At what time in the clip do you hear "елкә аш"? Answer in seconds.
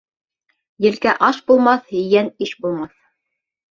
0.85-1.43